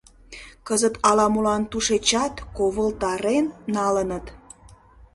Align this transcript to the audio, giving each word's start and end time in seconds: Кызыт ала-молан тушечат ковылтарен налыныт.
Кызыт 0.67 0.95
ала-молан 1.09 1.61
тушечат 1.71 2.33
ковылтарен 2.57 3.45
налыныт. 3.75 4.25